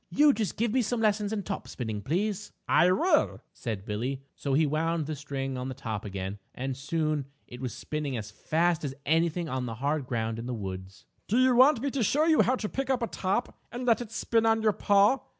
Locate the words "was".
7.61-7.71